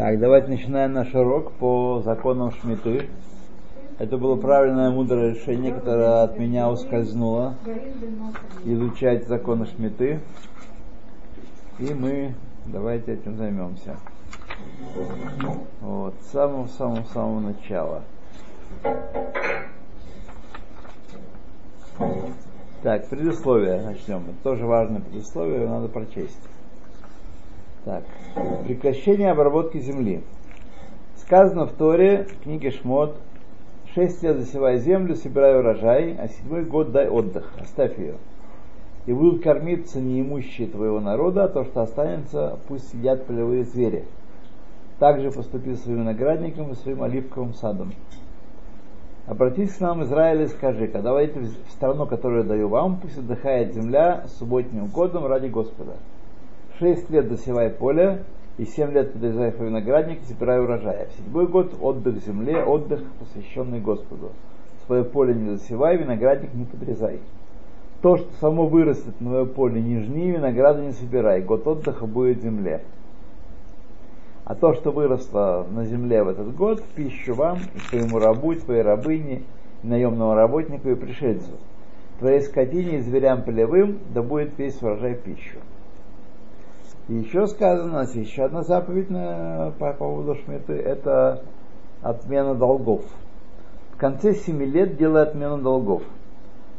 [0.00, 3.10] Так, давайте начинаем наш урок по законам Шмиты.
[3.98, 7.56] Это было правильное, мудрое решение, которое от меня ускользнуло.
[8.64, 10.20] Изучать законы Шмиты.
[11.78, 12.34] И мы
[12.64, 13.98] давайте этим займемся.
[15.82, 18.02] Вот, с самого-самого-самого начала.
[22.82, 24.22] Так, предисловие начнем.
[24.30, 26.40] Это тоже важное предисловие, надо прочесть.
[27.84, 28.04] Так,
[28.66, 30.20] прекращение обработки земли.
[31.16, 33.16] Сказано в Торе, в книге Шмот,
[33.94, 38.16] шесть лет засевай землю, собирай урожай, а седьмой год дай отдых, оставь ее.
[39.06, 44.04] И будут кормиться неимущие твоего народа, а то, что останется, пусть сидят полевые звери.
[44.98, 47.94] Также поступи своим виноградником и своим оливковым садом.
[49.26, 53.16] Обратись к нам, Израиль, и скажи, когда войдете в страну, которую я даю вам, пусть
[53.16, 55.94] отдыхает земля субботним годом ради Господа
[56.80, 58.24] шесть лет засевай поле,
[58.56, 61.06] и семь лет подрезай виноградник, собирай урожай.
[61.06, 64.30] В седьмой год отдых земле, отдых, посвященный Господу.
[64.86, 67.20] Свое поле не засевай, виноградник не подрезай.
[68.02, 71.42] То, что само вырастет на твое поле, не жни, винограда не собирай.
[71.42, 72.80] Год отдыха будет земле.
[74.44, 78.58] А то, что выросло на земле в этот год, пищу вам, и твоему рабу, и
[78.58, 79.42] твоей рабыне,
[79.82, 81.52] и наемному работнику, и пришельцу.
[82.18, 85.58] Твоей скотине и зверям полевым, да будет весь урожай пищу.
[87.10, 91.42] И еще сказано, еще одна заповедь на, по поводу Шмиты, это
[92.02, 93.02] отмена долгов.
[93.94, 96.04] В конце семи лет делай отмену долгов.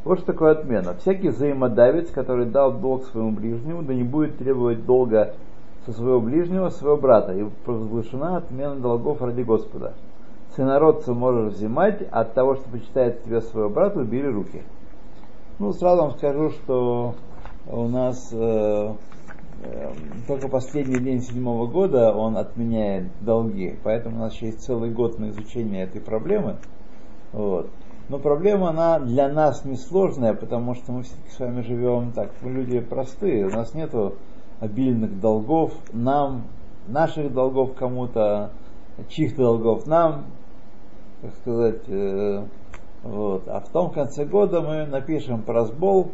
[0.06, 0.94] Вот что такое отмена.
[0.94, 5.34] Всякий взаимодавец, который дал долг своему ближнему, да не будет требовать долга
[5.86, 7.34] со своего ближнего, своего брата.
[7.34, 9.96] И провозглашена отмена долгов ради Господа.
[10.56, 14.62] Сынородца можешь взимать, а от того, что почитает тебе своего брата, убери руки.
[15.60, 17.16] Ну, сразу вам скажу, что
[17.68, 18.94] у нас э,
[20.28, 25.20] только последний день седьмого года он отменяет долги, поэтому у нас еще есть целый год
[25.20, 26.58] на изучение этой проблемы.
[27.32, 27.70] Вот.
[28.10, 32.52] Но проблема, она для нас несложная, потому что мы все-таки с вами живем так, мы
[32.52, 34.16] люди простые, у нас нету
[34.60, 36.44] обильных долгов нам,
[36.88, 38.52] наших долгов кому-то,
[39.10, 40.26] чьих-то долгов нам,
[41.22, 42.44] так сказать, э,
[43.04, 43.48] вот.
[43.48, 46.12] А в том конце года мы напишем про сбол,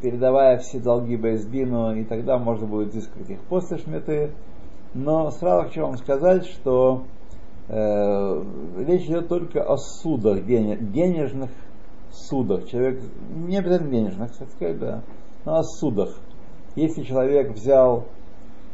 [0.00, 4.32] передавая все долги Бейсбину, и тогда можно будет изыскивать их после шметы.
[4.94, 7.04] Но сразу хочу вам сказать, что
[7.68, 8.44] э,
[8.86, 11.50] речь идет только о судах, денежных
[12.10, 12.66] судах.
[12.68, 13.00] Человек,
[13.30, 15.02] не обязательно денежных, так сказать, да,
[15.44, 16.16] но о судах.
[16.74, 18.04] Если человек взял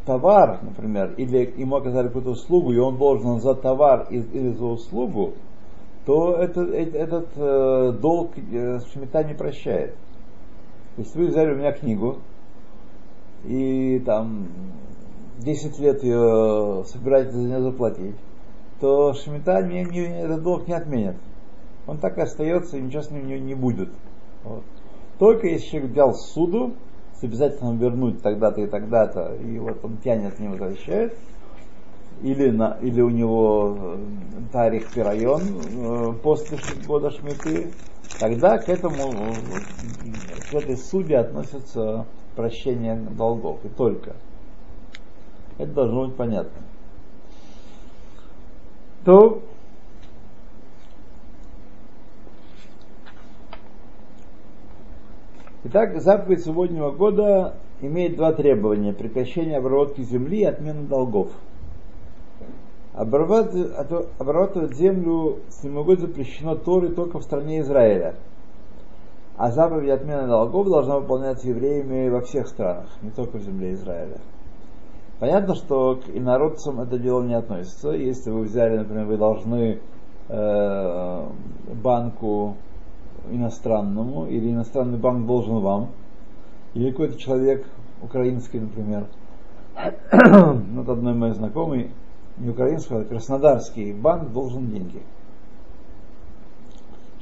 [0.05, 5.35] товар, например, или ему оказали какую-то услугу, и он должен за товар или за услугу,
[6.05, 9.95] то этот, этот э, долг э, шмета не прощает.
[10.97, 12.19] То есть вы взяли у меня книгу,
[13.45, 14.47] и там
[15.39, 18.17] 10 лет ее собираетесь за нее заплатить,
[18.81, 21.17] то Шмита мне, мне этот долг не отменит.
[21.87, 23.89] Он так и остается, и ничего с ним не, не будет.
[24.45, 24.63] Вот.
[25.19, 26.75] Только если человек взял суду,
[27.19, 31.17] с обязательно вернуть тогда-то и тогда-то, и вот он тянет, не возвращает,
[32.23, 33.97] или, на, или у него э,
[34.53, 37.73] тарих пирайон э, после года шмиты,
[38.19, 39.13] тогда к этому,
[40.51, 42.07] к этой суде относится
[42.37, 44.15] прощение долгов, и только.
[45.59, 46.63] Это должно быть понятно.
[49.05, 49.43] То
[55.65, 58.93] Итак, заповедь субботнего года имеет два требования.
[58.93, 61.31] Прекращение обработки земли и отмена долгов.
[62.95, 63.73] Обрабатывать,
[64.19, 68.17] обрабатывать землю с год запрещено Торы только в стране Израиля.
[69.39, 74.19] А заповедь отмены долгов должна выполняться евреями во всех странах, не только в земле Израиля.
[75.21, 77.93] Понятно, что к инородцам это дело не относится.
[77.93, 79.79] Если вы взяли, например, вы должны
[80.29, 81.27] э,
[81.83, 82.57] банку
[83.31, 85.89] иностранному, или иностранный банк должен вам,
[86.75, 87.65] или какой-то человек
[88.03, 89.07] украинский, например,
[90.75, 91.91] вот одной моей знакомой,
[92.39, 95.03] не украинский, а краснодарский банк должен деньги.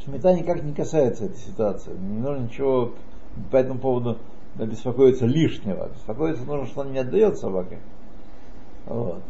[0.04, 1.92] Шмита никак не касается этой ситуации.
[1.92, 2.92] Не нужно ничего
[3.50, 4.18] по этому поводу
[4.56, 5.88] беспокоиться лишнего.
[5.88, 7.78] Беспокоиться нужно, что он не отдает собаке.
[8.86, 9.22] Вот.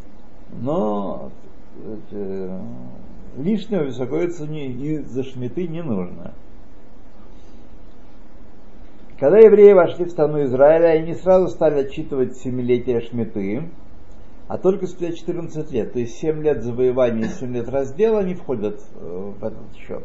[0.61, 1.31] Но
[2.13, 2.61] э,
[3.37, 6.33] лишнего беспокоиться не, из-за шмиты не нужно.
[9.19, 13.69] Когда евреи вошли в страну Израиля, они сразу стали отчитывать семилетие шмиты,
[14.51, 18.35] а только спустя 14 лет, то есть 7 лет завоевания и 7 лет раздела, они
[18.35, 20.03] входят э, в этот счет.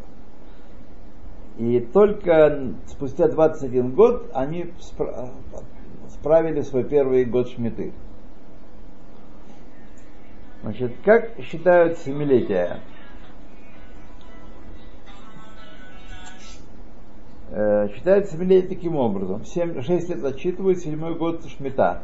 [1.57, 4.71] И только спустя 21 год они
[6.09, 7.91] справили свой первый год шмиты.
[10.61, 12.81] Значит, как считают семилетия?
[17.49, 19.43] Э, считают семилетие таким образом.
[19.43, 22.03] 7, 6 лет отчитывают, седьмой год шмета.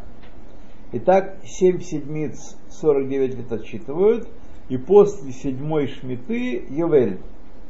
[0.93, 4.27] Итак, 7 седмиц 49 лет отчитывают,
[4.67, 7.19] и после седьмой шмиты Ювель,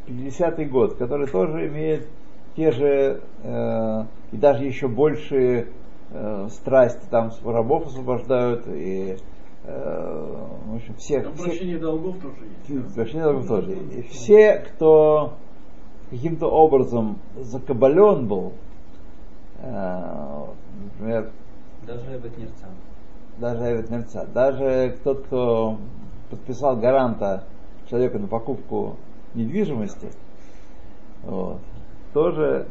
[0.08, 2.08] 50-й год, который тоже имеет
[2.56, 5.68] те же э, и даже еще большие
[6.10, 9.18] э, страсти, там рабов освобождают и
[9.64, 10.36] э,
[10.66, 12.36] в общем, всех, Там всех прощение долгов тоже
[12.68, 12.96] есть.
[12.96, 13.74] прощение долгов тоже.
[13.74, 15.34] И все, кто
[16.10, 18.54] каким-то образом закабален был,
[19.60, 20.46] э,
[20.84, 21.30] например,
[21.86, 22.72] Даже Эбет Нерцан.
[23.42, 25.78] Даже Эвет Нерца, даже тот, кто
[26.30, 27.44] подписал гаранта
[27.90, 28.98] человека на покупку
[29.34, 30.12] недвижимости,
[31.24, 31.60] вот,
[32.14, 32.68] тоже,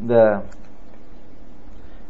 [0.00, 0.42] да,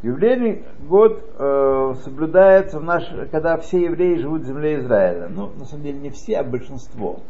[0.03, 5.29] Юбилейный год э, соблюдается в наш, когда все евреи живут в земле Израиля.
[5.29, 7.21] Ну, на самом деле не все, а большинство.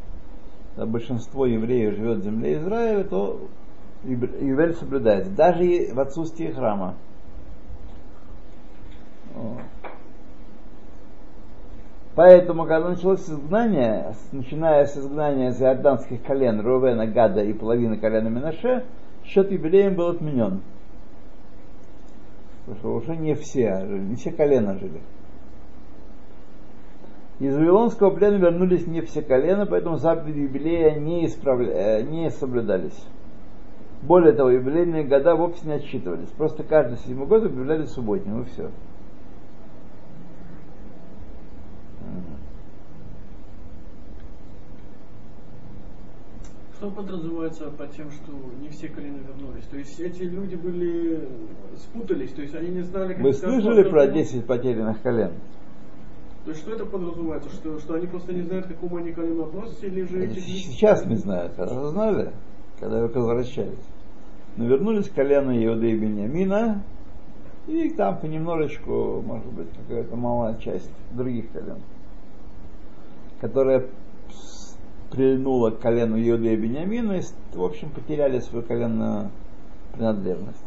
[0.74, 3.40] Когда большинство евреев живет в земле Израиля, то
[4.04, 5.30] юбилей соблюдается.
[5.32, 6.94] Даже в отсутствии храма.
[12.14, 18.28] Поэтому, когда началось изгнание, начиная с изгнания с иорданских колен Рувена, Гада и половины колена
[18.28, 18.84] Минаше,
[19.24, 20.60] счет юбилеем был отменен.
[22.66, 25.00] Потому что уже не все жили, не все колена жили.
[27.40, 32.02] Из Вавилонского плена вернулись не все колена, поэтому заповеди юбилея не, исправля...
[32.02, 33.04] не соблюдались.
[34.02, 36.28] Более того, юбилейные года вовсе не отсчитывались.
[36.36, 38.70] Просто каждый седьмой год объявляли субботним, и все.
[46.82, 49.62] Что подразумевается под тем, что не все колена вернулись?
[49.66, 51.28] То есть эти люди были
[51.76, 55.30] спутались, то есть они не знали, как Вы слышали про было- 10 потерянных колен?
[56.44, 57.50] То есть что это подразумевается?
[57.50, 61.06] Что, что они просто не знают, к какому они колену относятся, или же эти Сейчас
[61.06, 62.32] не знают, когда знали,
[62.80, 63.86] когда возвращались.
[64.56, 66.82] Но вернулись колено Иуда и Бениамина,
[67.68, 71.78] и там понемножечку, может быть, какая-то малая часть других колен,
[73.40, 73.86] которая
[75.12, 77.22] прильнула к колену Иуда и Бениамина, и,
[77.52, 79.30] в общем, потеряли свою коленную
[79.92, 80.64] принадлежность.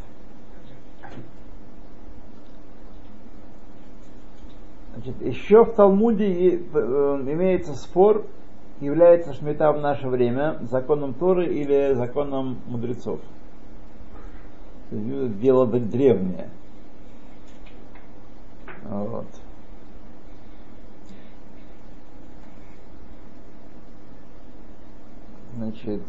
[4.94, 8.24] Значит, еще в Талмуде и- э, имеется спор,
[8.80, 13.20] является шмита в наше время законом Торы или законом мудрецов.
[14.90, 16.48] Дело древнее.
[18.84, 19.26] Вот.
[25.56, 26.02] Значит,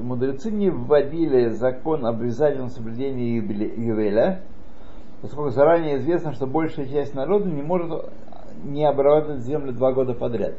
[0.00, 4.42] мудрецы не вводили закон об обязательном соблюдении ювеля,
[5.22, 8.10] поскольку заранее известно, что большая часть народа не может
[8.64, 10.54] не обрабатывать землю два года подряд.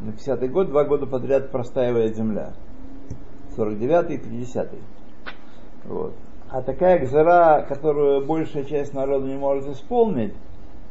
[0.00, 2.52] На 50-й год два года подряд простаивает земля.
[3.56, 4.78] 49-й и 50-й.
[5.86, 6.14] Вот.
[6.48, 10.34] А такая гзара, которую большая часть народа не может исполнить,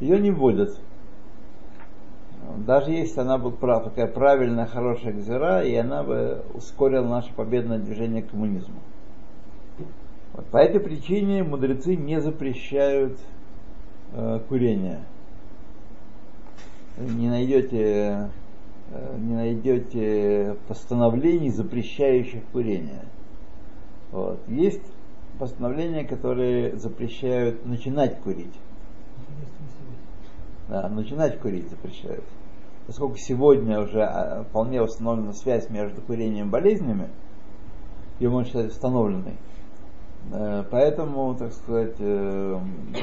[0.00, 0.78] ее не вводят.
[2.58, 7.78] Даже если она была прав, такая правильная, хорошая гзера, и она бы ускорила наше победное
[7.78, 8.80] движение к коммунизму.
[10.32, 10.46] Вот.
[10.46, 13.18] По этой причине мудрецы не запрещают
[14.12, 15.00] э, курение.
[16.98, 18.30] Не найдете,
[18.90, 23.04] э, не найдете постановлений, запрещающих курение.
[24.12, 24.40] Вот.
[24.48, 24.82] Есть
[25.38, 28.54] постановления, которые запрещают начинать курить.
[30.68, 32.24] Да, начинать курить запрещают.
[32.86, 37.08] Поскольку сегодня уже а, вполне установлена связь между курением и болезнями,
[38.18, 39.36] ее можно считать установленной.
[40.32, 42.58] Э, Поэтому, так сказать, э,
[42.94, 43.00] э,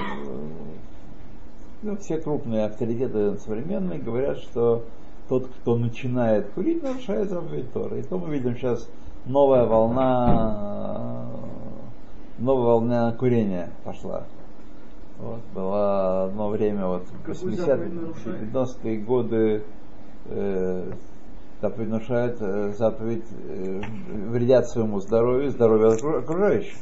[1.81, 4.83] ну, все крупные авторитеты современные говорят, что
[5.27, 7.99] тот, кто начинает курить, нарушает заповедь Торы.
[7.99, 8.87] И то мы видим сейчас
[9.25, 11.25] новая волна,
[12.37, 14.25] новая волна курения пошла.
[15.19, 18.41] Вот, было одно время, вот, Какую 80-е, заповедь нарушает?
[18.53, 19.63] 90-е годы
[20.25, 20.91] э,
[21.61, 23.81] заповедь нарушает э, заповедь э,
[24.29, 26.77] вредят своему здоровью, здоровью окру- окружающих.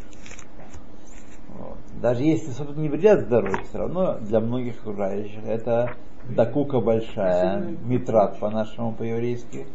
[1.57, 1.77] Вот.
[2.01, 5.93] Даже если собственно, не вредят здоровью, все равно для многих окружающих это
[6.29, 9.65] дакука большая, митрат по-нашему по-еврейски,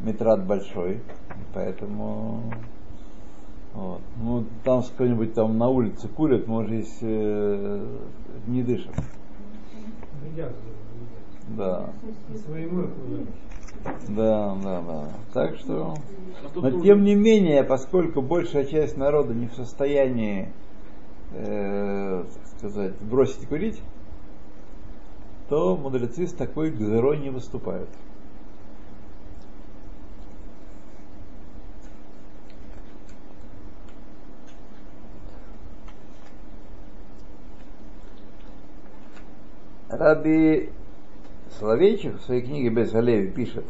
[0.00, 1.02] митрат большой,
[1.52, 2.40] поэтому
[3.76, 4.00] вот.
[4.22, 7.86] Ну, там кто-нибудь там на улице курят, уже здесь э,
[8.46, 8.90] не дышим.
[11.48, 11.90] Да.
[14.08, 15.08] Да, да, да.
[15.34, 15.94] Так что.
[16.54, 20.48] А Но тем не менее, поскольку большая часть народа не в состоянии,
[21.32, 23.82] э, так сказать, бросить курить,
[25.50, 27.90] то мудрецы с такой гзерой не выступают.
[40.06, 40.70] Раби
[41.58, 43.64] Соловейчик в своей книге Безгалеви пишет,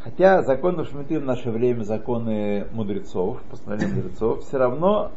[0.00, 5.12] хотя законы Шмиты в наше время законы мудрецов, постановления мудрецов, все равно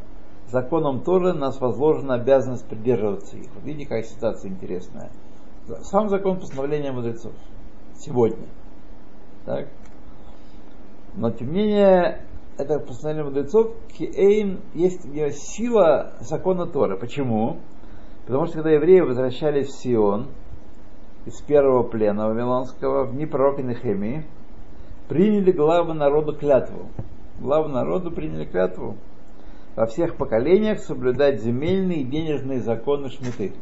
[0.51, 3.47] законом тоже нас возложена обязанность придерживаться их.
[3.63, 5.09] Видите, какая ситуация интересная.
[5.81, 7.31] Сам закон постановления мудрецов
[7.97, 8.45] сегодня.
[9.45, 9.67] Так?
[11.15, 12.21] Но тем не менее,
[12.59, 15.01] это постановление мудрецов, киэйн, есть
[15.55, 16.97] сила закона Торы.
[16.97, 17.57] Почему?
[18.29, 20.27] Потому что когда евреи возвращались в Сион
[21.25, 24.23] из первого плена Вавилонского в дни пророка Нехемии,
[25.07, 26.89] приняли главы народу клятву.
[27.39, 28.97] Главы народу приняли клятву
[29.75, 33.53] во всех поколениях соблюдать земельные и денежные законы Шмиты.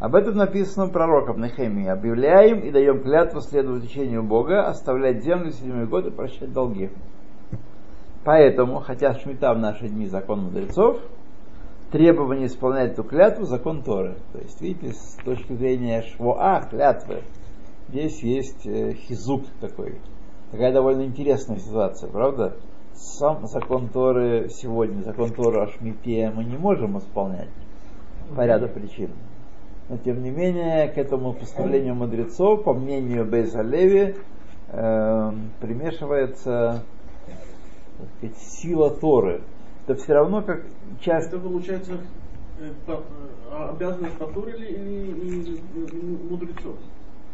[0.00, 1.86] Об этом написано пророком Нехемии.
[1.86, 6.90] Объявляем и даем клятву следовать учению Бога, оставлять землю седьмой год и прощать долги.
[8.24, 11.00] Поэтому, хотя Шмита в наши дни закон мудрецов,
[11.90, 14.16] требование исполнять эту клятву закон Торы.
[14.32, 17.22] То есть, видите, с точки зрения швоа, клятвы,
[17.88, 20.00] здесь есть э, хизук такой.
[20.50, 22.56] Такая довольно интересная ситуация, правда?
[22.96, 27.50] сам закон Торы сегодня, закон Торы о Шмите мы не можем исполнять
[28.34, 29.10] по ряду причин.
[29.88, 34.16] Но тем не менее, к этому постановлению мудрецов, по мнению Бейзалеви,
[34.68, 36.82] э, примешивается
[38.18, 39.42] сказать, сила Торы.
[39.86, 40.62] Это все равно как
[41.00, 41.28] часть...
[41.28, 42.00] Это получается
[42.58, 46.76] э, э, обязанность по Торе или, или, или мудрецов?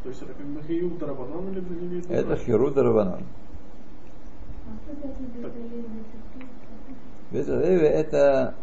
[0.03, 3.23] То есть это как бы Хиюр Дарабанан или, или Это Хиюр Дарабанан.
[7.31, 8.55] Беталеви это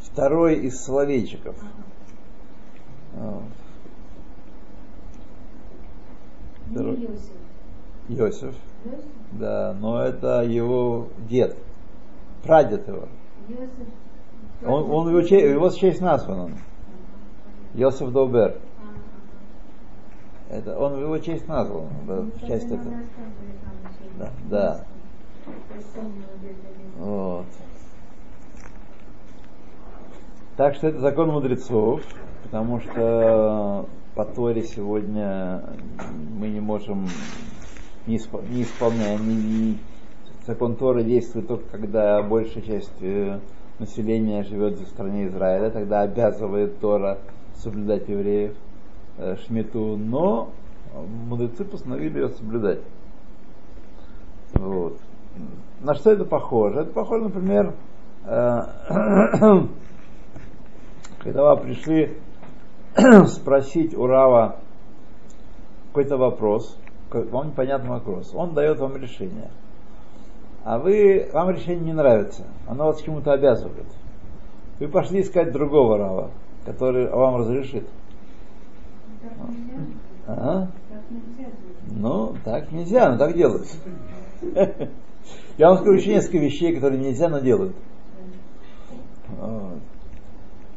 [0.00, 1.56] второй из словечиков.
[6.70, 7.08] Второй.
[8.08, 8.54] Йосиф.
[9.32, 11.56] Да, но это его дед,
[12.42, 13.08] прадед его.
[14.64, 16.54] Он, он его, его честь назван он.
[17.74, 18.58] Йосиф Добер.
[20.50, 21.88] Это он в его честь назван,
[22.46, 22.94] часть этого.
[24.18, 24.84] Да, да.
[26.98, 27.46] Вот.
[30.56, 32.02] Так что это закон мудрецов,
[32.42, 35.62] потому что по Торе сегодня
[36.36, 37.08] мы не можем,
[38.06, 39.78] не, испол, не исполняя, не, не,
[40.50, 43.38] закон Торы действует только когда большая часть э,
[43.78, 47.18] населения живет в стране Израиля, тогда обязывает Тора
[47.54, 48.56] соблюдать евреев
[49.18, 50.50] э, шмету, но
[51.28, 52.80] мудрецы постановили ее соблюдать.
[54.54, 54.98] Вот.
[55.80, 56.80] На что это похоже?
[56.80, 57.74] Это похоже, например,
[58.24, 58.60] э,
[61.20, 62.18] когда вы пришли
[63.26, 64.56] спросить у Рава
[65.88, 66.76] какой-то вопрос,
[67.12, 69.50] вам непонятный вопрос, он дает вам решение.
[70.64, 73.86] А вы, вам решение не нравится, оно вас чему-то обязывает.
[74.78, 76.30] Вы пошли искать другого Рава,
[76.64, 77.88] который вам разрешит.
[80.26, 80.68] А?
[81.90, 83.66] Ну, так нельзя, но так делают.
[85.58, 87.74] Я вам скажу еще несколько вещей, которые нельзя, но делают.
[89.28, 89.80] Вот.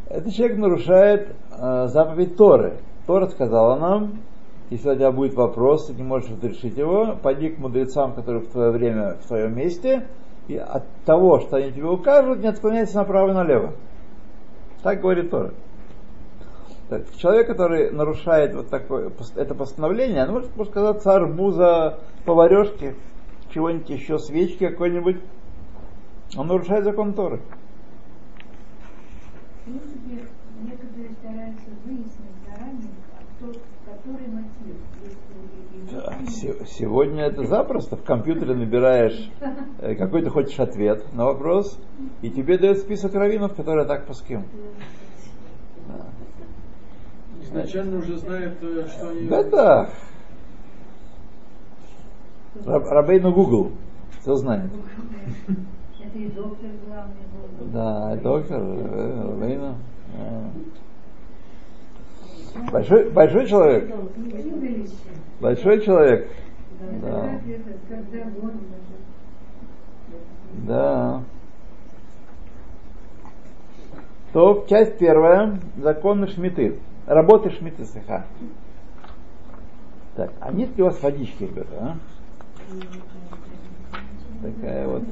[0.09, 2.77] Этот человек нарушает э, заповедь Торы.
[3.07, 4.19] Тора сказала нам,
[4.73, 8.51] если у тебя будет вопрос, ты не можешь разрешить его, пойди к мудрецам, которые в
[8.51, 10.07] твое время в твоем месте,
[10.47, 13.73] и от того, что они тебе укажут, не отклоняйся направо и налево.
[14.81, 15.53] Так говорит Тора.
[16.89, 22.95] Так, человек, который нарушает вот такое, это постановление, оно может, может казаться арбуза, поварешки,
[23.53, 25.17] чего-нибудь еще, свечки какой-нибудь,
[26.35, 27.41] он нарушает закон Торы.
[29.65, 32.89] Некоторые стараются выяснить заранее,
[33.37, 33.51] кто,
[33.85, 34.75] который мотив.
[35.91, 36.17] Да,
[36.67, 37.95] сегодня это запросто.
[37.95, 39.31] В компьютере набираешь
[39.79, 41.79] э, какой ты хочешь ответ на вопрос,
[42.21, 44.43] и тебе дают список раввинов, которые так по ским.
[45.87, 46.05] Да.
[47.43, 49.27] Изначально уже знает, э, что они...
[49.27, 49.89] Да-да.
[52.65, 53.71] Рабейну Google.
[54.21, 54.71] Все знает.
[55.99, 59.75] Это и доктор главный Да, доктор, Рабейну.
[62.71, 63.93] Большой, большой человек.
[65.43, 66.29] Большой человек.
[67.01, 67.41] Да.
[70.65, 71.23] Да.
[74.31, 76.79] То часть первая, законы Шмиты.
[77.05, 78.25] Работы Шмиты Сыха.
[80.15, 81.95] Так, а нет ли у вас водички, ребята, а?
[84.43, 85.03] Такая вот.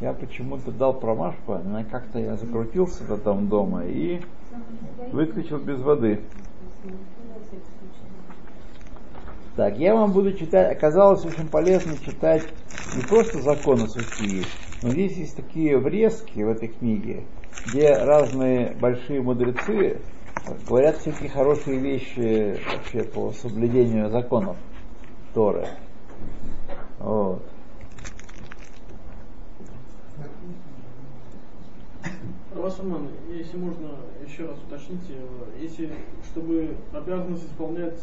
[0.00, 4.20] Я почему-то дал промашку, она как-то я закрутился -то там дома и
[5.10, 6.20] Выключил без воды.
[9.58, 12.44] Так, я вам буду читать, оказалось очень полезно читать
[12.94, 14.44] не просто законы сухие,
[14.84, 17.24] но здесь есть такие врезки в этой книге,
[17.66, 20.00] где разные большие мудрецы
[20.68, 24.56] говорят всякие хорошие вещи вообще по соблюдению законов
[25.34, 25.66] Торы.
[27.00, 27.47] Вот.
[32.58, 33.88] Равасуман, если можно
[34.26, 35.14] еще раз уточните,
[35.60, 35.90] если
[36.24, 37.94] чтобы обязанность исполнять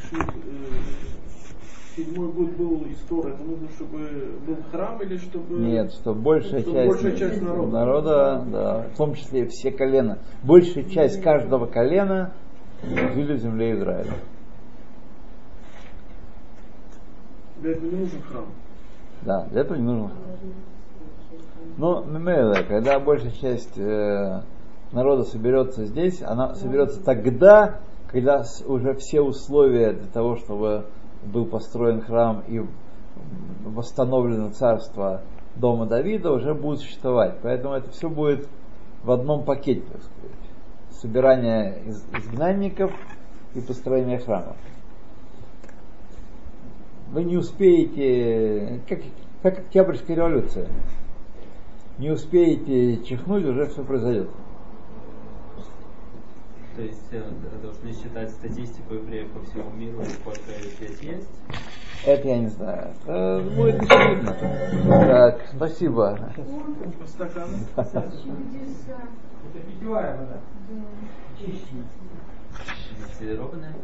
[0.00, 5.60] ши- э, седьмой год был из Торы, это нужно, чтобы был храм или чтобы...
[5.60, 7.70] Нет, что большая Чтобы часть, большая часть народа.
[7.70, 12.32] народа, да, в том числе все колена, большая часть каждого колена
[12.82, 14.14] жили в земле Израиля.
[17.60, 18.46] Для этого не нужен храм.
[19.22, 20.10] Да, для этого не нужно.
[21.76, 24.42] Но мемеле, когда большая часть э,
[24.92, 30.84] народа соберется здесь, она соберется тогда, когда уже все условия для того, чтобы
[31.24, 32.62] был построен храм и
[33.64, 35.22] восстановлено царство
[35.56, 37.36] дома Давида, уже будут существовать.
[37.42, 38.48] Поэтому это все будет
[39.04, 40.36] в одном пакете, так сказать.
[40.90, 42.92] Собирание из- изгнанников
[43.54, 44.56] и построение храмов.
[47.12, 49.00] Вы не успеете, как,
[49.42, 50.68] как Октябрьская революция,
[52.00, 54.30] не успеете чихнуть, уже все произойдет.
[56.74, 57.22] То есть э,
[57.62, 61.28] должны считать статистику евреев по всему миру, сколько здесь есть.
[62.06, 62.94] Это я не знаю.
[63.04, 64.34] Это будет очевидно.
[64.88, 66.18] Так, спасибо.
[67.06, 67.50] Стакан.
[67.76, 69.02] Чудеса.
[69.52, 70.40] Это питьевая вода.
[70.70, 71.38] Да.
[71.38, 71.84] Чище.
[73.08, 73.74] Дистиллированная.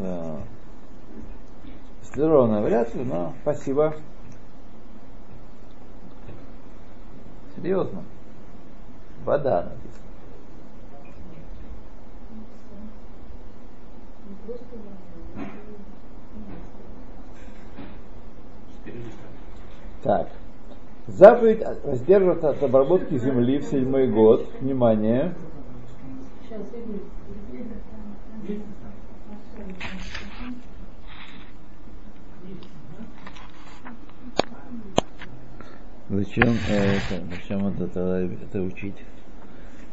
[0.00, 0.36] Да.
[2.02, 3.94] Здорово, вряд ли, но спасибо.
[7.56, 8.02] Серьезно.
[9.24, 10.04] Вода литра.
[20.02, 20.28] Так.
[21.06, 24.46] Заповедь воздерживаться от обработки земли в седьмой год.
[24.60, 25.34] Внимание.
[26.42, 26.60] Сейчас,
[36.16, 38.94] Зачем, э, это, зачем это, тогда это учить,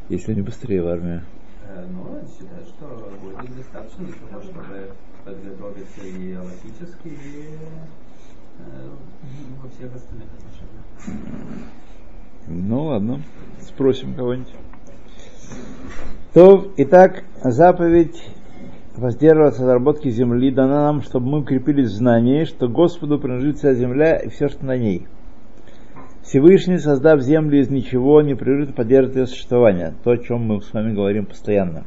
[0.08, 1.24] если не быстрее в армию?
[1.68, 2.86] Э, Ну, он считает, что
[3.24, 4.92] будет достаточно для того, чтобы
[5.26, 7.58] подготовиться и аллахически, и
[8.60, 8.90] э,
[9.64, 10.86] во всех остальных отношениях.
[12.48, 13.22] Ну ладно,
[13.62, 14.54] спросим кого-нибудь.
[16.36, 18.24] То, итак, заповедь
[18.96, 23.74] воздерживаться от работки земли дана нам, чтобы мы укрепились в знании, что Господу принадлежит вся
[23.74, 25.08] земля и все, что на ней.
[26.24, 30.94] Всевышний, создав землю из ничего, непрерывно поддерживает ее существование, то, о чем мы с вами
[30.94, 31.84] говорим постоянно.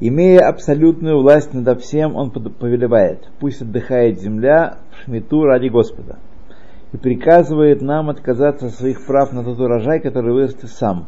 [0.00, 6.18] Имея абсолютную власть над всем, он повелевает, пусть отдыхает земля в шмиту ради Господа
[6.92, 11.06] и приказывает нам отказаться от своих прав на тот урожай, который вырастет сам.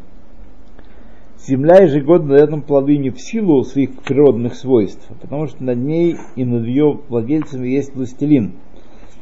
[1.39, 6.15] Земля ежегодно дает нам плоды не в силу своих природных свойств, потому что над ней
[6.35, 8.53] и над ее владельцами есть властелин,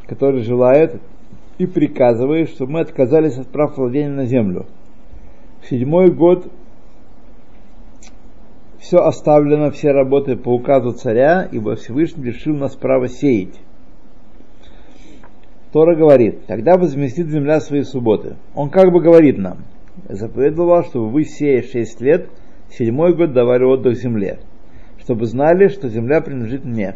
[0.07, 1.01] который желает
[1.61, 4.65] и приказывает, чтобы мы отказались от прав владения на землю.
[5.61, 6.51] В седьмой год
[8.79, 13.59] все оставлено, все работы по указу царя, ибо Всевышний лишил нас права сеять.
[15.71, 18.37] Тора говорит, тогда возместит земля свои субботы.
[18.55, 19.59] Он как бы говорит нам,
[20.09, 22.27] заповедовал, чтобы вы, сея шесть лет,
[22.71, 24.39] седьмой год давали отдых земле,
[24.97, 26.95] чтобы знали, что земля принадлежит мне.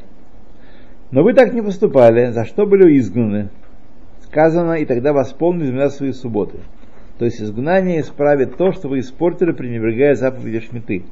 [1.11, 3.49] Но вы так не поступали, за что были изгнаны.
[4.35, 6.57] Сказано, и тогда восполнит земля свои субботы.
[7.17, 11.03] То есть изгнание исправит то, что вы испортили, пренебрегая заповеди Шмиты.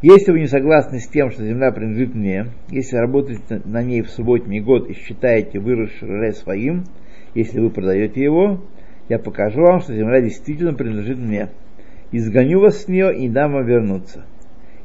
[0.00, 4.08] Если вы не согласны с тем, что земля принадлежит мне, если работаете на ней в
[4.08, 6.84] субботний год и считаете выросший урожай своим,
[7.34, 8.62] если вы продаете его,
[9.10, 11.50] я покажу вам, что земля действительно принадлежит мне.
[12.12, 14.24] Изгоню вас с нее и дам вам вернуться.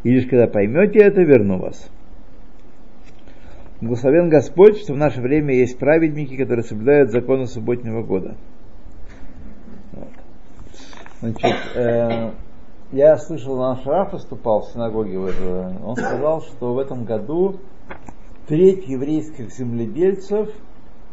[0.03, 1.89] И лишь когда поймете это, верну вас.
[3.79, 8.35] Благословен Господь, что в наше время есть праведники, которые соблюдают законы субботнего года.
[11.19, 12.31] Значит, э,
[12.91, 17.57] я слышал, наш Раф выступал в синагоге, он сказал, что в этом году
[18.47, 20.49] треть еврейских земледельцев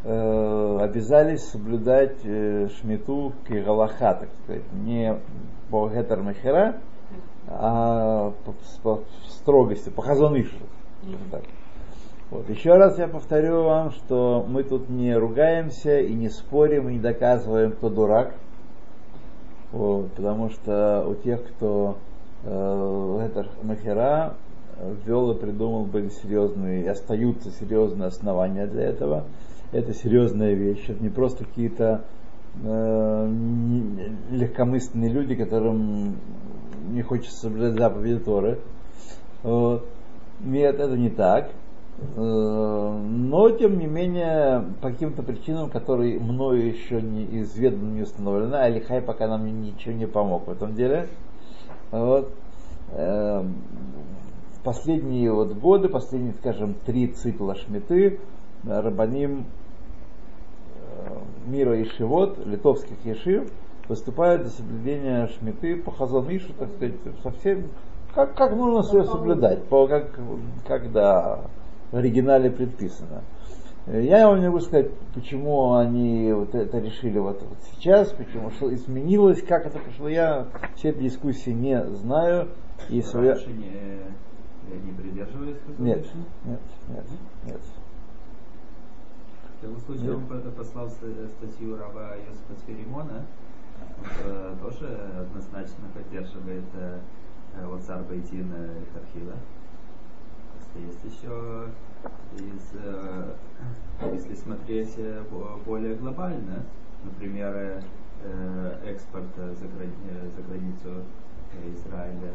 [0.04, 5.16] э, обязались соблюдать э, шмиту кигалаха, так сказать, не
[5.70, 6.76] по гетер махера,
[7.48, 10.56] а по, по строгости, по хазанышу.
[11.30, 11.42] Так.
[12.34, 12.50] Вот.
[12.50, 16.98] Еще раз я повторю вам, что мы тут не ругаемся и не спорим, и не
[16.98, 18.34] доказываем, кто дурак.
[19.70, 21.96] Вот, потому что у тех, кто
[22.42, 24.34] э, это махера
[25.06, 29.26] ввел и придумал, были серьезные, и остаются серьезные основания для этого.
[29.70, 32.02] Это серьезная вещь, это не просто какие-то
[32.64, 33.32] э,
[34.32, 36.16] легкомысленные люди, которым
[36.90, 38.58] не хочется соблюдать заповеди Торы.
[39.44, 39.86] Вот.
[40.40, 41.50] Нет, это не так.
[41.98, 48.56] Э, Но, тем не менее, по каким-то причинам, которые мною еще не изведаны, не установлены,
[48.56, 51.08] Алихай пока нам ничего не помог в этом деле.
[51.90, 52.32] Вот.
[52.92, 53.44] Э,
[54.62, 58.18] последние вот годы, последние, скажем, три цикла Шмиты,
[58.64, 59.46] э, Рабаним
[61.46, 63.50] мира и Шивот, литовских ешив,
[63.88, 67.64] выступают за соблюдение Шмиты по Хазанышу, так сказать, совсем
[68.14, 70.18] как, как нужно все соблюдать, по, как,
[70.66, 71.40] как да,
[71.94, 73.22] в оригинале предписано.
[73.86, 78.50] Э, Я вам не могу сказать, почему они вот это решили вот, вот сейчас, почему
[78.50, 80.08] что изменилось, как это пошло.
[80.08, 82.48] Я все эти дискуссии не знаю.
[82.90, 83.36] И своя...
[83.46, 86.04] Не, не придерживались Нет,
[86.44, 87.04] нет, нет,
[87.46, 87.60] нет.
[89.60, 90.16] В любом случае, Нет.
[90.16, 93.24] он по- послал ст- статью раба Йосифа Цферимона,
[94.26, 94.88] он э, тоже
[95.20, 96.98] однозначно поддерживает э,
[97.56, 99.34] э, вот царь Байтина Хархила.
[100.78, 101.68] Есть еще
[102.36, 103.34] из, э,
[104.12, 106.64] если смотреть э, бо- более глобально,
[107.04, 107.80] например, э,
[108.86, 111.04] экспорт за, грани- за границу
[111.76, 112.32] Израиля,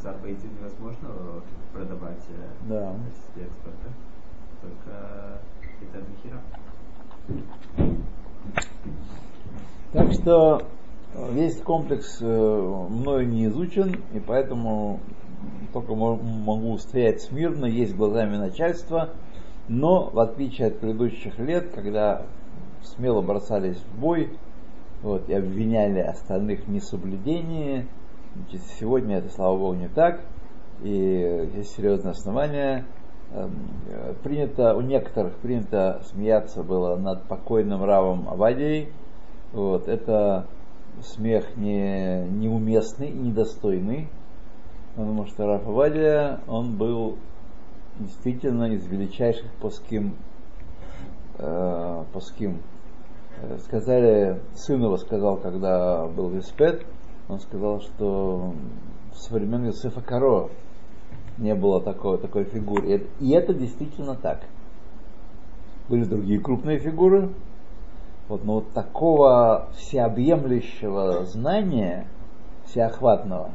[0.00, 1.08] царь Байтин невозможно
[1.72, 2.24] продавать
[2.68, 2.94] Да.
[3.06, 3.88] качестве экспорта,
[4.62, 5.40] только
[5.82, 6.40] это михера.
[9.92, 10.62] Так что
[11.30, 15.00] весь комплекс мною не изучен, и поэтому
[15.72, 19.10] только мо- могу стоять смирно, есть глазами начальства,
[19.68, 22.22] но в отличие от предыдущих лет, когда
[22.82, 24.30] смело бросались в бой
[25.02, 27.86] вот, и обвиняли остальных в несоблюдении,
[28.34, 30.20] значит, сегодня это, слава богу, не так,
[30.82, 32.84] и есть серьезные основания.
[33.32, 33.52] Эм,
[34.22, 38.88] Принято, у некоторых принято смеяться было над покойным Равом Авадией,
[39.52, 40.46] вот, это
[41.02, 44.08] смех не, неуместный и недостойный,
[44.94, 47.16] потому что Раф Авадия, он был
[47.98, 50.14] действительно из величайших поским,
[51.38, 52.58] э, поским.
[53.42, 56.84] Э, Сказали, сын его сказал, когда был Виспет,
[57.28, 58.52] он сказал, что
[59.14, 60.48] со времен Юсефа Каро
[61.38, 63.06] не было такого, такой фигуры.
[63.20, 64.40] И это- действительно так.
[65.88, 67.30] Были другие крупные фигуры,
[68.28, 72.06] вот, но вот такого всеобъемлющего знания,
[72.66, 73.50] всеохватного,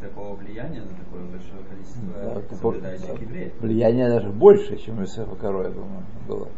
[0.00, 2.02] такого влияния на такое большое количество
[2.50, 3.52] да, соблюдающих по- евреев.
[3.60, 6.48] влияние даже больше, чем у Юсефа Каро, я думаю, было.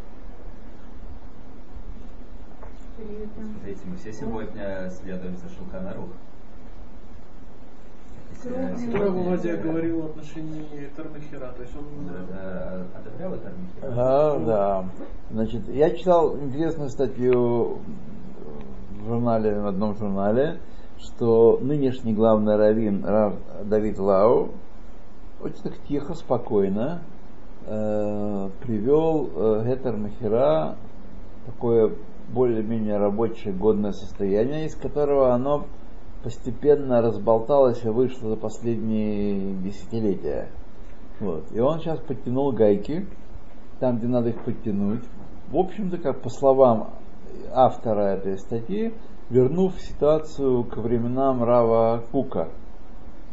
[2.96, 6.09] Смотрите, мы все сегодня следуем за Шулханарух.
[8.42, 11.85] Кроме- Тора Владя говорил в отношении Термехера, то есть он
[12.31, 13.90] э, Одобрял это Армихера?
[13.94, 14.85] Да, да.
[15.31, 17.79] Значит, я читал интересную статью
[19.00, 20.59] в журнале, в одном журнале,
[21.00, 23.34] что нынешний главный раввин Рав
[23.64, 24.50] Давид Лау
[25.42, 27.02] очень так тихо, спокойно
[27.66, 30.76] э, привел э, Гетер Махера
[31.46, 31.94] такое
[32.32, 35.64] более-менее рабочее, годное состояние, из которого оно
[36.22, 40.48] постепенно разболталось и вышло за последние десятилетия.
[41.18, 41.44] Вот.
[41.52, 43.06] И он сейчас подтянул гайки,
[43.78, 45.02] там, где надо их подтянуть.
[45.50, 46.90] В общем-то, как по словам
[47.52, 48.92] автора этой статьи,
[49.31, 52.49] вернув ситуацию к временам Рава Кука.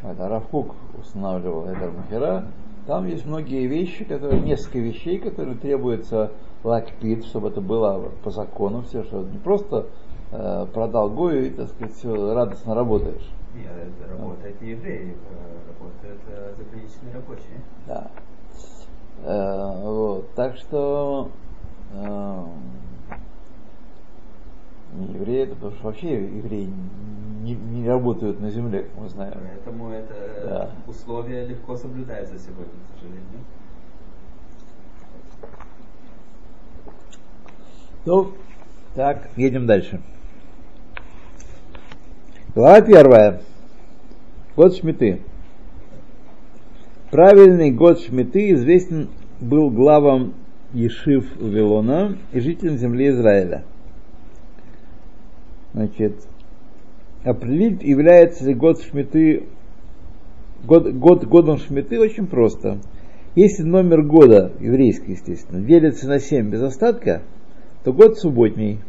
[0.03, 2.45] Это Рав Кук устанавливал это Махера.
[2.85, 6.31] Там есть многие вещи, которые, несколько вещей, которые требуется
[6.63, 9.87] лакпит, чтобы это было по закону, все, что не просто
[10.31, 13.29] э, продал Гою и, так сказать, все радостно работаешь.
[13.55, 17.61] Нет, это работает не евреи, э, работают э, заграничные рабочие.
[17.87, 18.07] Да.
[19.23, 20.29] Э, вот.
[20.35, 21.29] Так что
[21.93, 22.45] э,
[24.93, 26.69] не евреи, это потому что вообще евреи
[27.43, 29.33] не, не работают на земле, как мы знаем.
[29.35, 30.71] Поэтому это Да.
[30.87, 33.43] условие легко соблюдается сегодня, к сожалению.
[38.05, 38.31] Ну,
[38.95, 40.01] так, едем дальше.
[42.55, 43.41] Глава первая.
[44.55, 45.21] Год Шмиты.
[47.11, 50.33] Правильный год Шмиты известен был главам
[50.73, 53.63] Ешив Вавилона и жителям земли Израиля.
[55.77, 56.13] Значит,
[57.23, 59.43] определить, является ли год Шмиты
[60.65, 62.79] год, год годом Шмиты очень просто.
[63.35, 67.21] Если номер года, еврейский, естественно, делится на 7 без остатка,
[67.83, 68.79] то год субботний.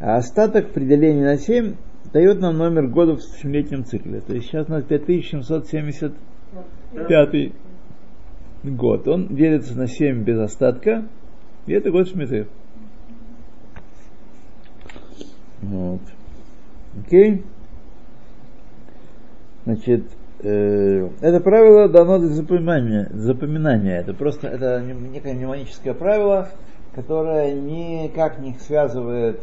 [0.00, 1.74] А остаток при делении на 7
[2.10, 4.22] дает нам номер года в семилетнем цикле.
[4.22, 7.52] То есть сейчас у нас 5775
[8.64, 9.06] год.
[9.08, 11.04] Он делится на 7 без остатка,
[11.66, 12.46] и это год Шмиты.
[15.62, 16.00] Вот.
[16.98, 17.44] Окей?
[19.64, 20.04] Значит,
[20.40, 23.98] э, это правило дано для запоминания, запоминания.
[24.00, 26.50] Это просто это некое мнемоническое правило,
[26.94, 29.40] которое никак не связывает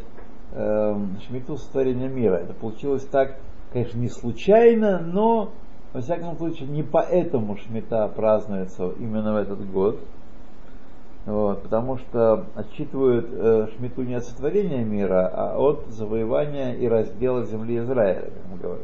[0.54, 0.96] э,
[1.28, 2.36] Шмиту с творением мира.
[2.36, 3.36] Это получилось так,
[3.72, 5.52] конечно, не случайно, но
[5.94, 10.00] во всяком случае не поэтому Шмита празднуется именно в этот год.
[11.26, 17.46] Вот, потому что отчитывают э, Шмиту не от сотворения мира, а от завоевания и раздела
[17.46, 18.78] земли Израиля, как мы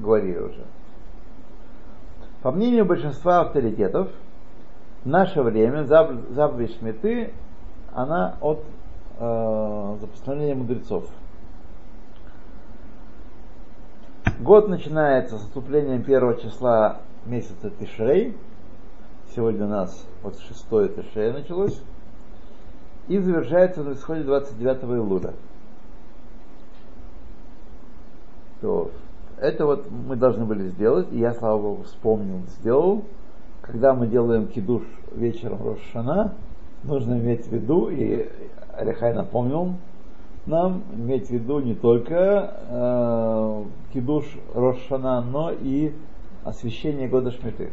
[0.00, 0.64] говорили, уже.
[2.42, 4.08] По мнению большинства авторитетов,
[5.02, 7.32] в наше время заповедь Шмиты,
[7.92, 8.62] она от
[9.18, 11.08] э, за постановлением мудрецов.
[14.38, 18.36] Год начинается с наступлением первого числа месяца Тишрей.
[19.34, 21.80] Сегодня у нас вот шестое Тишрей началось.
[23.08, 25.34] И завершается на исходе 29 июля.
[28.60, 28.92] То
[29.40, 33.02] это вот мы должны были сделать, и я, слава Богу, вспомнил, сделал.
[33.60, 36.34] Когда мы делаем кидуш вечером Рошана,
[36.84, 38.28] нужно иметь в виду, и
[38.72, 39.74] Алихай напомнил
[40.46, 45.92] нам, иметь в виду не только э, кидуш Рошана, но и
[46.44, 47.72] освящение года Шмиты.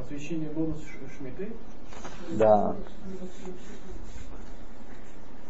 [0.00, 0.74] Освящение года
[1.16, 1.52] Шмиты?
[2.32, 2.76] Да.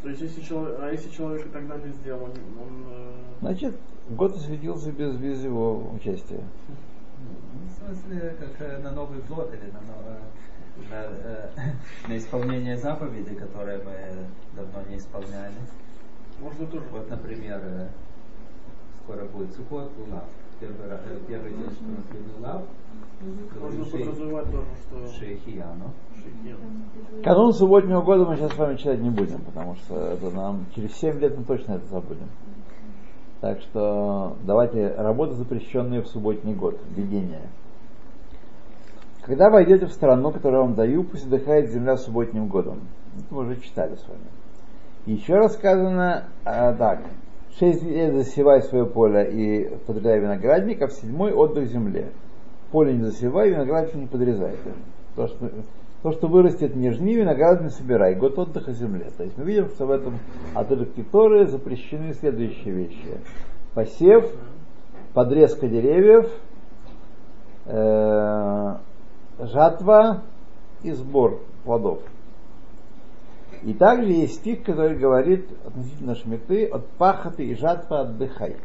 [0.03, 3.77] То есть, если человек, а если человек тогда не сделал, он, э, Значит,
[4.11, 6.43] год осветился без, без его участия.
[7.67, 9.81] В смысле, как э, на Новый год или на,
[10.91, 11.51] на, э,
[12.09, 14.27] на исполнение заповедей, которые мы
[14.57, 15.55] давно не исполняли.
[16.41, 16.85] можно тоже.
[16.91, 17.89] Вот, например,
[19.05, 20.25] скоро будет сухой лав.
[20.63, 22.63] Первый, э, первый день, что наступил лав,
[23.61, 25.91] Можно подразумевать тоже, что Шейхияну.
[26.15, 27.23] шейхен.
[27.25, 30.95] Канун субботнего года мы сейчас с вами читать не будем, потому что это нам через
[30.95, 32.29] 7 лет мы точно это забудем.
[33.41, 37.49] Так что давайте работы, запрещенные в субботний год, введение.
[39.23, 42.83] Когда войдете в страну, которую я вам даю, пусть отдыхает земля субботним годом.
[43.17, 44.27] Это мы уже читали с вами.
[45.07, 47.01] Еще раз сказано а, так.
[47.59, 52.09] Шесть лет засевай свое поле и подрезай виноградник, а в седьмой отдых земле.
[52.71, 54.57] Поле не засевай, виноградник не подрезай.
[55.15, 55.51] То, что,
[56.03, 58.15] то, что вырастет не жни, виноград не собирай.
[58.15, 59.11] Год отдыха земле.
[59.17, 60.19] То есть мы видим, что в этом
[60.55, 63.21] отрывке Торы запрещены следующие вещи.
[63.75, 64.31] Посев,
[65.13, 66.31] подрезка деревьев,
[67.67, 68.77] э,
[69.39, 70.23] жатва
[70.83, 72.01] и сбор плодов.
[73.63, 78.57] И также есть стих, который говорит относительно шмиты от пахоты и жатва отдыхай.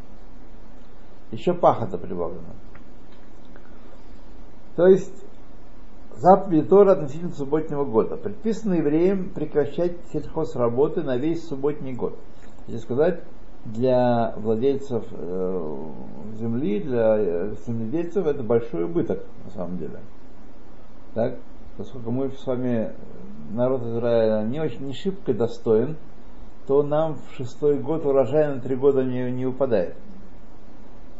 [1.30, 2.54] Еще пахота прибавлена.
[4.76, 5.24] То есть
[6.16, 8.16] заповедь Тора относительно субботнего года.
[8.16, 12.18] Предписано евреям прекращать сельхозработы на весь субботний год.
[12.66, 13.20] Если сказать,
[13.64, 15.76] для владельцев э,
[16.38, 20.00] земли, для земледельцев это большой убыток на самом деле.
[21.14, 21.38] Так,
[21.76, 22.92] поскольку мы с вами
[23.50, 25.96] народ Израиля не очень не шибко достоин,
[26.66, 29.96] то нам в шестой год урожай на три года не, не выпадает.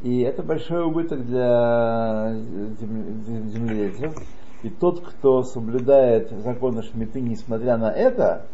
[0.02, 2.34] И это большой убыток для
[2.80, 4.14] зем- земледельцев.
[4.62, 8.46] И тот, кто соблюдает законы Шмиты, несмотря на это,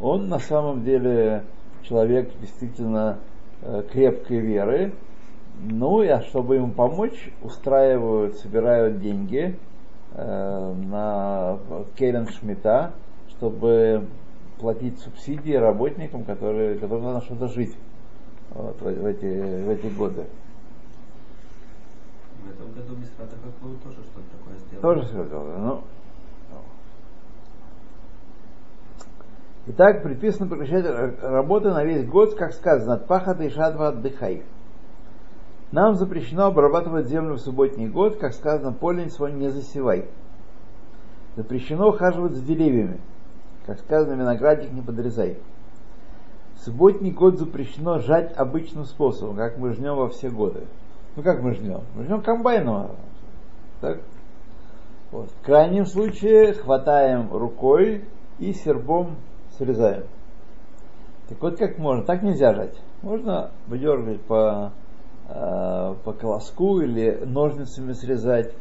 [0.00, 1.44] он на самом деле
[1.82, 3.18] человек действительно
[3.62, 4.92] э, крепкой веры.
[5.58, 9.58] Ну, и а чтобы ему помочь, устраивают, собирают деньги
[10.12, 11.58] э, на
[11.96, 12.92] Керен Шмита,
[13.36, 14.06] чтобы
[14.58, 17.76] платить субсидии работникам, которые, которым надо что-то жить
[18.50, 20.24] вот, в, эти, в эти годы.
[22.42, 24.82] В этом году Мисрата Хакву тоже что-то такое сделал.
[24.82, 25.82] Тоже сказал, ну.
[29.68, 30.86] Итак, предписано прекращать
[31.20, 34.44] работы на весь год, как сказано, от пахота и шатва отдыхай.
[35.72, 40.08] Нам запрещено обрабатывать землю в субботний год, как сказано, поле свой не засевай.
[41.34, 43.00] Запрещено ухаживать за деревьями,
[43.66, 45.38] как сказано, виноградник не подрезай.
[46.60, 50.64] Субботний год запрещено жать обычным способом, как мы жнем во все годы.
[51.16, 51.82] Ну как мы жнем?
[51.94, 52.92] Мы жнем комбайном.
[53.80, 54.00] Так?
[55.10, 55.30] Вот.
[55.30, 58.04] В крайнем случае хватаем рукой
[58.38, 59.16] и сербом
[59.58, 60.04] срезаем.
[61.28, 62.04] Так вот как можно?
[62.04, 62.74] Так нельзя жать.
[63.02, 64.72] Можно выдергивать по,
[65.28, 68.52] э, по колоску или ножницами срезать.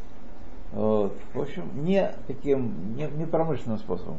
[0.72, 1.14] Вот.
[1.34, 4.18] В общем, не таким, не, не промышленным способом.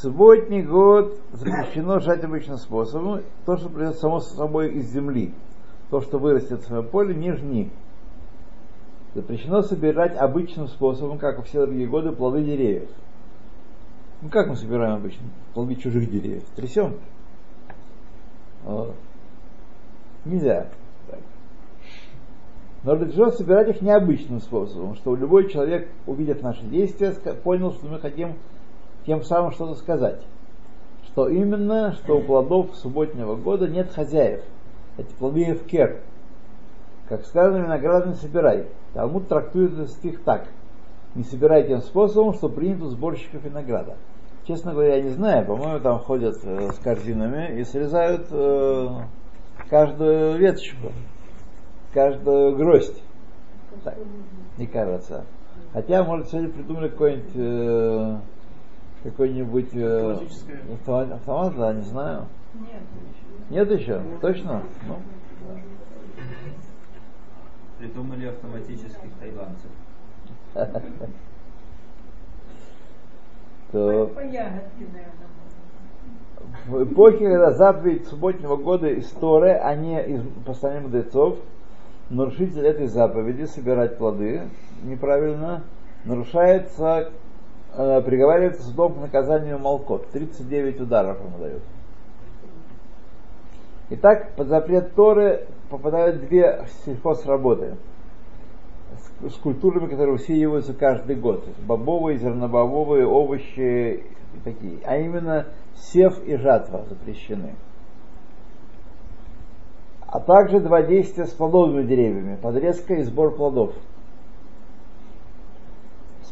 [0.00, 3.22] Субботний год запрещено жать обычным способом.
[3.44, 5.32] То, что придет само собой из земли,
[5.90, 7.70] то, что вырастет в своем поле, не жни.
[9.14, 12.88] Запрещено собирать обычным способом, как и все другие годы, плоды деревьев.
[14.22, 16.44] Ну как мы собираем обычно плоды чужих деревьев?
[16.54, 16.96] Трясем.
[18.64, 18.94] Вот.
[20.24, 20.68] Нельзя.
[21.08, 21.20] Так.
[22.82, 27.98] Но разрешено собирать их необычным способом, чтобы любой человек, увидев наши действия, понял, что мы
[27.98, 28.34] хотим
[29.06, 30.20] тем самым что-то сказать.
[31.06, 34.42] Что именно, что у плодов субботнего года нет хозяев.
[34.98, 36.00] Эти плоды в кер.
[37.08, 38.66] Как сказано, виноград не собирай.
[38.92, 40.48] Талмуд трактует этот стих так.
[41.14, 43.94] Не собирай тем способом, что принято у сборщиков винограда.
[44.46, 48.88] Честно говоря, я не знаю, по-моему, там ходят э, с корзинами и срезают э,
[49.68, 50.92] каждую веточку,
[51.92, 53.02] каждую гроздь.
[53.82, 53.94] Так,
[54.56, 55.24] не кажется.
[55.72, 58.16] Хотя, может, сегодня придумали какой-нибудь э,
[59.06, 60.18] какой-нибудь э,
[60.72, 62.26] автомат, автомат, да, не знаю.
[62.54, 64.02] Нет, Нет еще?
[64.20, 64.64] Точно?
[64.88, 64.96] Ну,
[67.78, 69.70] Придумали автоматических тайландцев.
[73.72, 74.10] то
[76.66, 81.38] в эпохе, когда заповедь субботнего года из Торы, а не из послания мудрецов,
[82.10, 84.42] нарушитель этой заповеди собирать плоды
[84.82, 85.62] неправильно,
[86.04, 87.10] нарушается,
[87.76, 90.10] э, приговаривается судом к наказанию Малкот.
[90.10, 91.62] 39 ударов ему дают.
[93.90, 97.76] Итак, под запрет Торы попадают две сельхозработы
[99.20, 101.44] с, с культурами, которые усеиваются каждый год.
[101.66, 104.02] Бобовые, зернобобовые, овощи
[104.34, 104.78] и такие.
[104.84, 107.54] А именно сев и жатва запрещены.
[110.08, 112.38] А также два действия с плодовыми деревьями.
[112.40, 113.74] Подрезка и сбор плодов.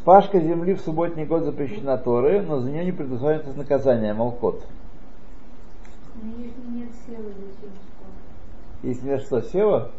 [0.04, 4.62] Спашка земли в субботний год запрещена Торы, но за нее не предусмотрено наказание, молкот.
[6.22, 7.22] Но если нет зачем?
[8.82, 9.92] Если нет что, сева,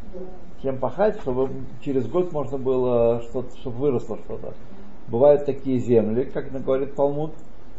[0.62, 1.50] чем пахать, чтобы
[1.82, 4.54] через год можно было что-то, чтобы выросло что-то.
[5.08, 7.34] Бывают такие земли, как говорит Талмуд,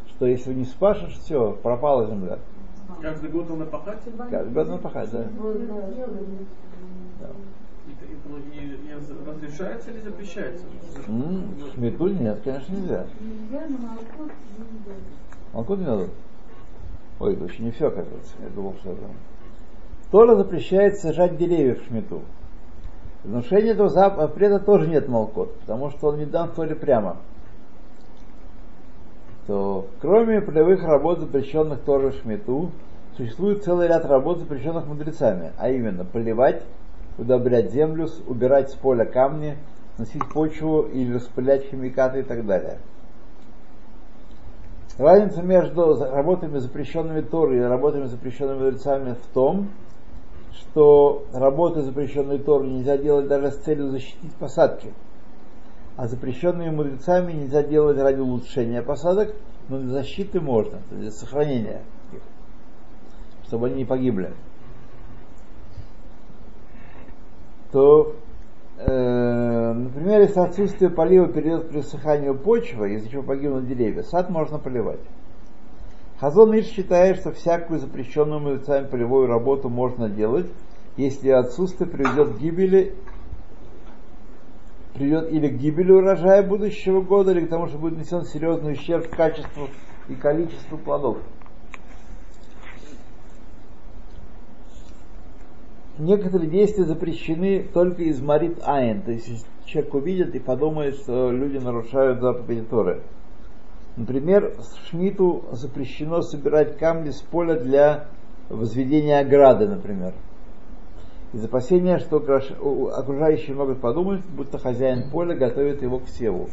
[0.09, 2.41] что если не спашешь, все, пропала земля.
[3.01, 4.01] Каждый год надо пахать?
[4.29, 5.27] Каждый год надо пахать, да.
[7.21, 7.29] Да.
[7.87, 8.37] Да.
[8.53, 10.65] И, и- и- и разрешается или запрещается?
[11.75, 13.07] Шмиту нет, конечно, нельзя.
[13.21, 14.33] Нельзя на молоко.
[15.53, 16.09] Молоко не надо?
[17.21, 18.35] Ой, это еще не все, оказывается.
[18.43, 19.03] Я думал, что это...
[20.11, 22.23] Тора запрещает сажать деревья в шмиту.
[23.25, 27.17] В нарушении этого запрета тоже нет молкот, потому что он не дан в Торе прямо.
[29.47, 32.71] То, кроме полевых работ, запрещенных Торой в шмиту,
[33.17, 36.63] существует целый ряд работ, запрещенных мудрецами, а именно поливать,
[37.19, 39.57] удобрять землю, убирать с поля камни,
[39.99, 42.79] носить почву или распылять химикаты и так далее.
[44.99, 49.69] Разница между работами, запрещенными Торой и работами, запрещенными мудрецами в том,
[50.53, 54.95] что работы, запрещенные Торой, нельзя делать даже с целью защитить посадки.
[55.97, 59.35] А запрещенные мудрецами нельзя делать ради улучшения посадок,
[59.69, 62.21] но для защиты можно, для сохранения их,
[63.47, 64.33] чтобы они не погибли.
[67.73, 68.15] То,
[68.79, 74.59] э, например, если отсутствие полива перейдет к пересыханию почвы, из-за чего погибнут деревья, сад можно
[74.59, 75.01] поливать.
[76.19, 80.47] Хазон Иш считает, что всякую запрещенную мудрецами полевую работу можно делать,
[80.97, 82.95] если отсутствие приведет к гибели
[84.97, 89.09] приведет или к гибели урожая будущего года, или к тому, что будет нанесен серьезный ущерб
[89.11, 89.69] качеству
[90.09, 91.19] и количеству плодов.
[95.99, 101.57] Некоторые действия запрещены только из Марит Айн, то есть человек увидит и подумает, что люди
[101.57, 103.03] нарушают заповеди Торы.
[103.97, 104.55] Например,
[104.91, 108.09] Шмиту запрещено собирать камни с поля для
[108.51, 110.13] возведения ограды, например.
[111.33, 116.51] Из опасения, что окружающие могут подумать, будто хозяин поля готовит его к севу.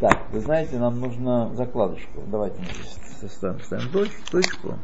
[0.00, 2.22] Так, вы знаете, нам нужно закладочку.
[2.26, 2.66] Давайте мы
[3.18, 4.74] здесь ставим, ставим точ- точку.